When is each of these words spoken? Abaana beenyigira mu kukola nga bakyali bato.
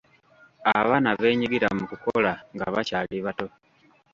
Abaana 0.77 1.09
beenyigira 1.19 1.67
mu 1.77 1.83
kukola 1.89 2.31
nga 2.53 2.65
bakyali 2.73 3.15
bato. 3.25 3.47